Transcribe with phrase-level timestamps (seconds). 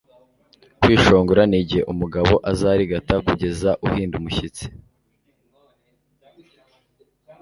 [0.79, 4.65] kwishongora ni igihe umugabo azarigata kugeza uhinda umushyitsi